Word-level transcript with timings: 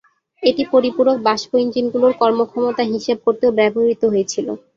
এটি 0.43 0.63
পরিপূরক 0.73 1.17
বাষ্প 1.27 1.51
ইঞ্জিনগুলির 1.63 2.19
কর্মক্ষমতা 2.21 2.83
হিসেব 2.93 3.17
করতেও 3.25 3.55
ব্যবহৃত 3.59 4.01
হয়েছিল। 4.11 4.47